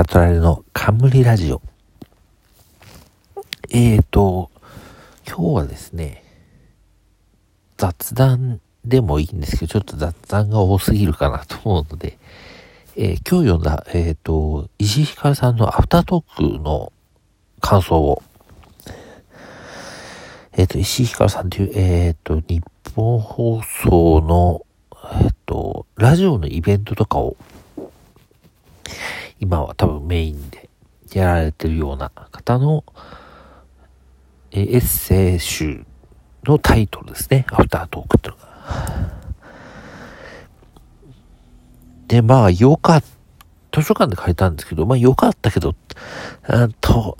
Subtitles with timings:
[0.00, 1.60] 悟られの冠ラジオ。
[3.68, 4.50] えーと、
[5.28, 6.24] 今日はですね、
[7.76, 12.18] 雑談でもいいんですけど、ちょっと雑談が多すぎるかなと思うので、
[12.96, 16.94] えー、今日読んだ、えーと、石井ひかるさんのアフタートークの
[17.60, 18.22] 感想を、
[20.52, 22.62] えっ、ー、と、石井ひかるさんという、えっ、ー、と、日
[22.96, 24.64] 本放送の、
[25.22, 27.36] えっ、と、ラジオのイベントとかを、
[29.40, 30.68] 今は多分メインで
[31.12, 32.84] やられてるような方の、
[34.52, 35.84] えエッセイ集
[36.44, 37.46] のタイトルですね。
[37.50, 39.20] アフタートークってのが。
[42.06, 43.20] で、まあ、よかった。
[43.72, 45.74] 図書館で書いたんですけど、まあ、よかったけど、
[46.48, 47.16] うんと、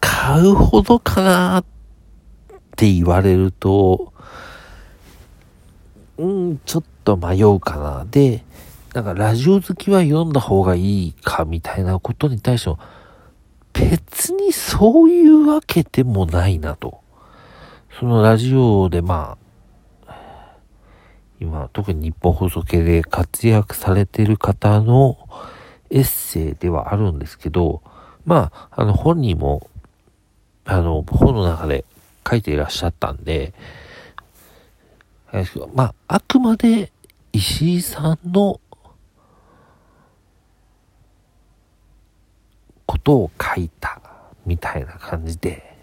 [0.00, 1.64] 買うほどかなっ
[2.74, 4.12] て言われると、
[6.16, 8.06] うん、ちょっと迷うかな。
[8.10, 8.44] で、
[8.94, 12.78] なんかラジオ好きは読んだ方がいいかみたいなことに対しても、
[13.72, 17.00] 別にそういうわけでもないなと。
[17.98, 19.38] そのラジオでま
[20.06, 20.14] あ、
[21.40, 25.16] 今、特に日本放送系で活躍されている方の
[25.90, 27.82] エッセイではあるんですけど、
[28.26, 29.68] まあ、あの本人も、
[30.66, 31.84] あの、本の中で
[32.28, 33.54] 書いていらっしゃったんで、
[35.74, 36.92] まあ、あくまで
[37.32, 38.60] 石井さんの
[43.02, 44.00] ことを書いた
[44.46, 45.76] みたいな感じで、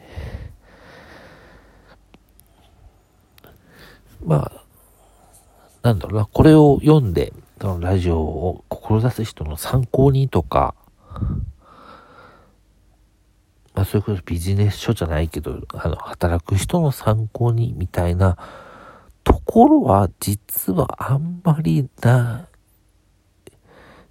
[4.23, 4.63] まあ、
[5.83, 7.33] なんだろうな、これを読んで、
[7.81, 10.75] ラジオを志す人の参考にとか、
[13.73, 18.37] まあ、それこそビジネス書じゃないけど、あの、働く人の参考にみたいな
[19.25, 22.47] ところは、実はあんまりな、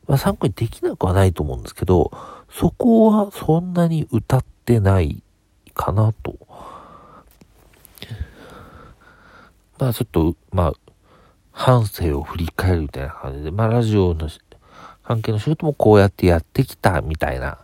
[0.06, 2.10] まあ、参考にできなくはないと思うんですけど、
[2.50, 5.22] そこはそんなに歌ってない
[5.74, 6.36] かなと。
[9.78, 10.72] まあちょっと、まあ、
[11.52, 14.28] 反省を振り返るみたいな感じで、まあラジオの
[15.04, 17.58] 関係の仕事もこうやってやってきたみたいな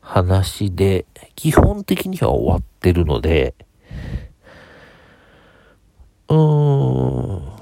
[0.00, 1.04] 話で、
[1.36, 3.54] 基本的には終わってるので、
[6.28, 7.52] うーん。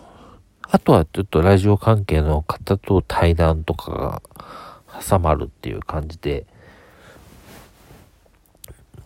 [0.72, 4.22] あとはちょっとラジオ関係の方と対談とかが
[5.08, 6.46] 挟まるっていう感じで、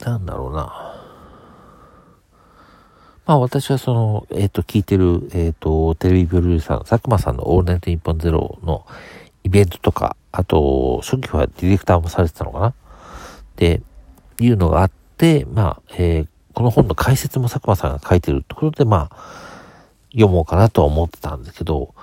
[0.00, 1.00] なんだろうな。
[3.26, 8.84] まあ私はその、えっ、ー、と、聞いてる、えっ、ー、と、テレビプロデューサー佐久間さんのオールナイトニッポンゼロの
[9.44, 12.74] イベントとか、あと、初期はディレクターもされてたのかなっ
[13.56, 13.80] て
[14.40, 19.16] いうのがあって、まあ、えー、この本の解説も佐久間さんが書いてるってことで、まあ、
[20.12, 21.94] 読もうかなとは思ってたんですけど、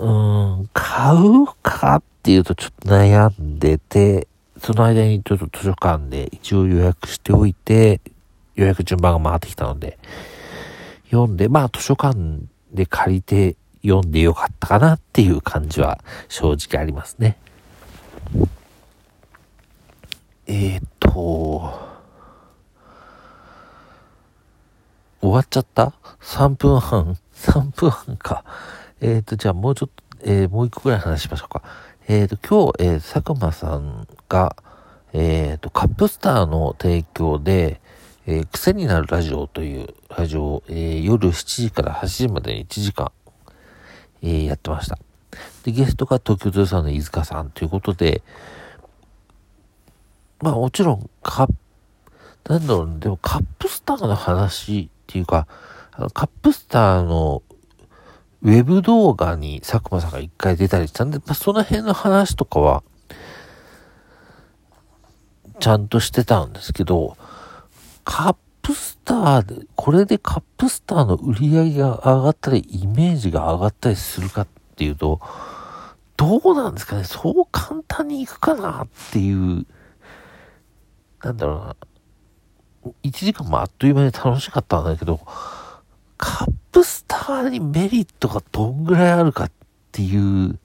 [0.00, 8.00] うん、買うかっていうとちょっと悩んでて、その間にちょっと図書館で一応予約しておいて、
[8.54, 9.98] 予約順番が回ってきたので、
[11.10, 12.18] 読んで、まあ図書館
[12.72, 17.36] で借りて読んでよかったかなっていう感じは正直ありますね。
[20.46, 21.10] えー、っと、
[25.20, 28.44] 終わっちゃった ?3 分半 ?3 分半か。
[29.00, 31.62] えー、っと、じゃあもうちょっと、えー、もう一個ぐらい話しましょうか。
[32.06, 34.56] えっ、ー、と、今日、えー、佐久間さんが、
[35.12, 37.80] えっ、と、カップスターの提供で、
[38.26, 43.10] えー、癖になるラジオというラジオを、え、夜7時から8時までに1時間、
[44.22, 44.98] えー、やってました。
[45.64, 48.22] で、ゲストが東京03の飯塚さんということで、
[50.42, 51.46] まあもちろん、カッ
[52.44, 55.46] プ、なんだろう、でもカップスターの話っていうか、
[56.12, 57.42] カップスターの
[58.42, 62.82] ウェブ動画に佐久間さんが一回出たりしたんで、まあ、その辺の話とかは、
[65.58, 67.18] ちゃんとしてたんですけど、
[68.04, 75.20] カップスターで、これでカップスターの売り上げが上がったり、イメージが上がったりするかっていうと、
[76.16, 77.04] どうなんですかね？
[77.04, 79.66] そう簡単にいくかなっていう、
[81.22, 81.76] なんだろうな。
[83.02, 85.20] 1時間もあっという間に楽しかったんだけど、
[86.16, 89.50] カッップスターにメリットがどんぐらいあるかっ
[89.90, 90.58] ていう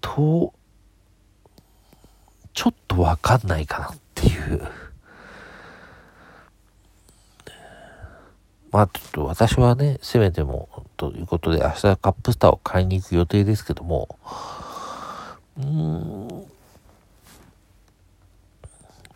[0.00, 0.52] と、
[2.52, 4.60] ちょっとわかんないかなっていう。
[8.70, 14.18] まあちょっと私はね、せめても、ということで明日カップスターを買いに行く予定ですけども、
[15.58, 16.46] うーん、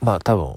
[0.01, 0.57] まあ多分、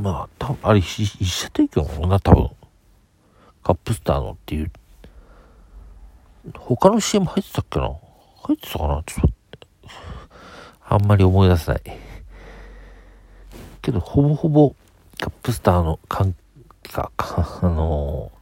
[0.00, 2.50] まあ、多分あれ一社提供なのかな、多分。
[3.62, 4.72] カップスターのっていう。
[6.56, 7.88] 他の CM 入ってたっけな？
[7.88, 9.02] 入ってたかな？
[9.04, 9.68] ちょっと。
[10.88, 11.82] あんまり思い出せない。
[13.82, 14.74] けど、ほぼほぼ、
[15.18, 16.34] カップスターの関
[16.82, 18.32] 係か、あの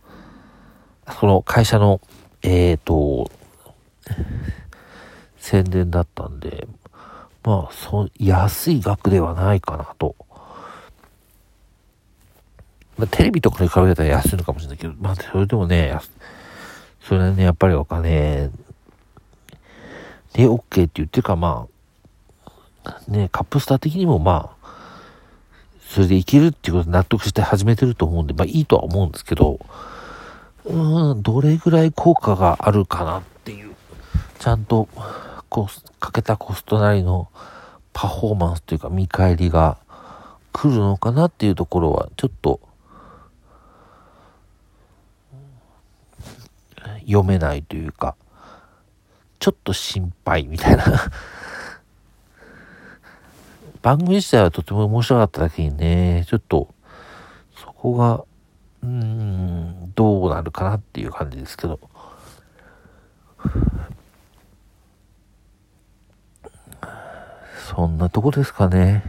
[1.06, 2.00] ー、その会社の、
[2.42, 3.30] えっ、ー、と、
[5.38, 6.68] 宣伝だったんで、
[7.42, 10.14] まあ、そ、安い額ではないかなと。
[12.98, 15.96] まあ、テレビとかに比べたら安いのかもしれないけど、まあ、それでもね、
[17.00, 18.50] それはね、やっぱりお金
[20.32, 21.68] で OK って言ってるか、ま
[22.44, 24.58] あ、ね、カップスター的にもまあ、
[25.88, 29.58] それでいけるっていうことで納得して始めてると思うんで、まあいいとは思うんですけど、
[30.66, 33.74] うん、どれぐらい効果があるかなっていう、
[34.38, 34.86] ちゃんと、
[35.48, 37.28] こう、かけたコストなりの
[37.94, 39.78] パフォーマンスというか見返りが
[40.52, 42.60] 来るのかなっていうところは、ちょっと、
[47.00, 48.16] 読めないというか、
[49.38, 50.84] ちょっと心配みたいな
[53.82, 56.74] 番組自体はとても面白かっただけにね、ちょっと、
[57.56, 58.24] そこが、
[58.82, 61.78] うん、どうなるかなっていう感じですけど。
[67.68, 69.04] そんなとこですかね。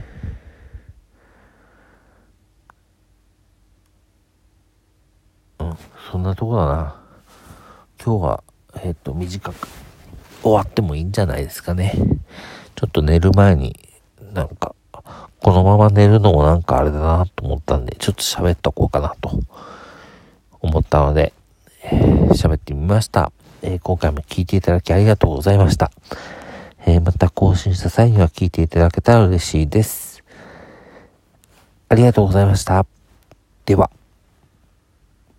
[5.59, 5.77] うん、
[6.11, 6.98] そんなとこだな。
[8.03, 8.43] 今日は、
[8.81, 9.67] えっ、と、短く
[10.41, 11.93] 終わってもいいんじゃないですかね。
[12.75, 13.77] ちょっと寝る前に
[14.33, 14.73] なんか、
[15.41, 19.39] このまま寝るのもなんかあれだなと思ったんで、ちょっと喋っとこうかなと
[20.61, 21.33] 思ったので、
[21.83, 25.91] 喋、えー、ってみました、えー、今回も聞いていただきありがとうございました。
[26.85, 30.23] えー、また更新した際には聞いていただけたら嬉しいです。
[31.89, 32.85] ありがとうございました。
[33.65, 33.91] では。